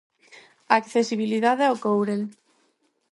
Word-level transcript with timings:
A 0.71 0.73
accesibilidade 0.81 1.63
ao 1.65 1.79
Courel. 1.85 2.21